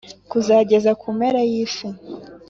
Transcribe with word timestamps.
kuzageza 0.29 0.91
ku 1.01 1.07
mpera 1.17 1.41
y'isi. 1.51 1.87